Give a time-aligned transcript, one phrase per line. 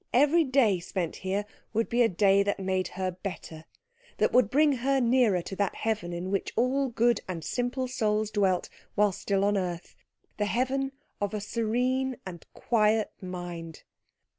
[0.15, 3.65] every day spent here would be a day that made her better,
[4.17, 8.31] that would bring her nearer to that heaven in which all good and simple souls
[8.31, 9.95] dwelt while still on earth,
[10.37, 10.91] the heaven
[11.21, 13.83] of a serene and quiet mind.